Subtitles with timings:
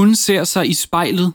[0.00, 1.28] Hun ser sig i spejlet.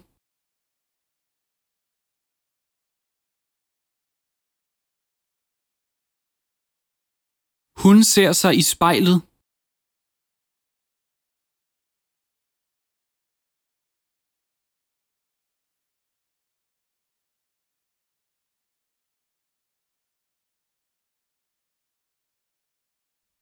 [7.84, 9.18] Hun ser sig i spejlet.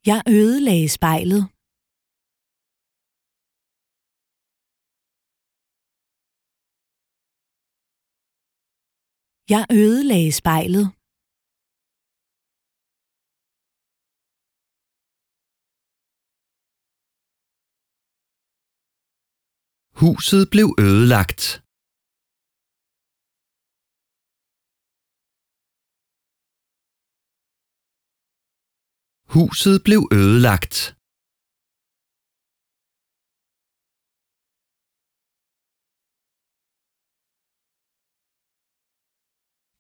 [0.06, 1.53] Jeg ødelagde spejlet.
[9.50, 10.86] Jeg ødelagde spejlet.
[20.02, 21.44] Huset blev ødelagt.
[29.36, 31.03] Huset blev ødelagt.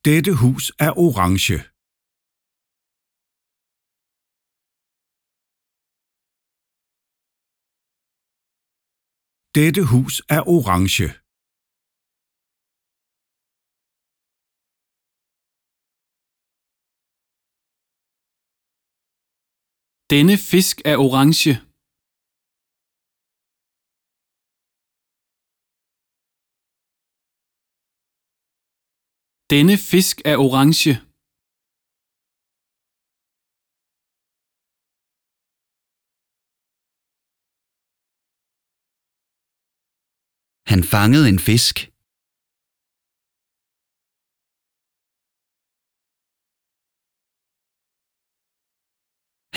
[0.05, 1.57] Dette hus er orange.
[9.57, 11.07] Dette hus er orange.
[20.13, 21.72] Denne fisk er orange.
[29.51, 30.93] Denne fisk er orange.
[40.71, 41.75] Han fangede en fisk.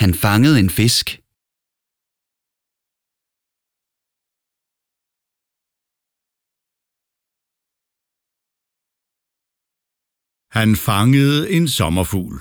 [0.03, 1.26] Han fangede en fisk.
[10.55, 12.35] Han fangede en sommerfugl.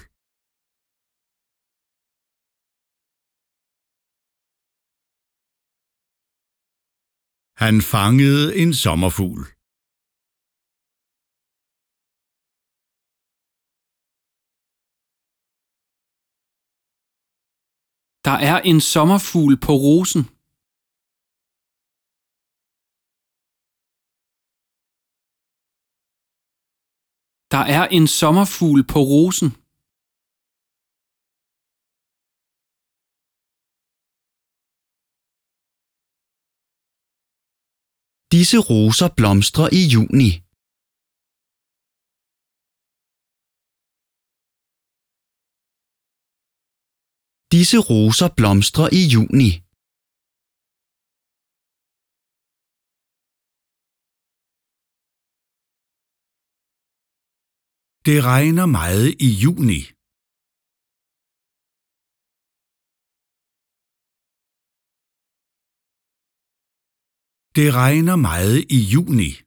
[7.63, 9.41] Han fangede en sommerfugl.
[18.27, 20.36] Der er en sommerfugl på rosen.
[27.57, 29.49] Der er en sommerfugl på rosen.
[38.35, 40.31] Disse roser blomstrer i juni.
[47.55, 49.66] Disse roser blomstrer i juni.
[58.07, 59.81] Det regner meget i juni.
[67.57, 69.46] Det regner meget i juni.